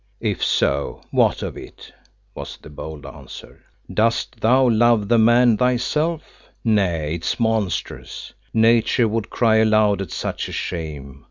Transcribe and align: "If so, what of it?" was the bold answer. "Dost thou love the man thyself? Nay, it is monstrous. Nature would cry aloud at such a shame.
"If 0.19 0.43
so, 0.43 1.01
what 1.11 1.43
of 1.43 1.55
it?" 1.55 1.93
was 2.33 2.57
the 2.57 2.71
bold 2.71 3.05
answer. 3.05 3.61
"Dost 3.93 4.39
thou 4.41 4.67
love 4.67 5.09
the 5.09 5.19
man 5.19 5.57
thyself? 5.57 6.49
Nay, 6.63 7.13
it 7.13 7.23
is 7.23 7.39
monstrous. 7.39 8.33
Nature 8.51 9.07
would 9.07 9.29
cry 9.29 9.57
aloud 9.57 10.01
at 10.01 10.09
such 10.09 10.49
a 10.49 10.53
shame. 10.53 11.19